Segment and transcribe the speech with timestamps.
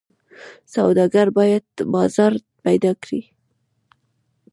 [0.75, 3.21] سوداګر باید بازار پیدا کړي.